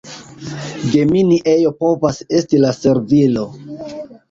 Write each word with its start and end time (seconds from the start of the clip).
Gemini 0.93 1.37
ejo 1.53 1.73
povas 1.85 2.23
esti 2.41 2.65
la 2.65 2.73
servilo. 2.81 3.49